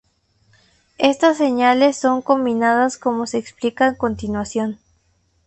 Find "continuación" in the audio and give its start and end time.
3.97-4.79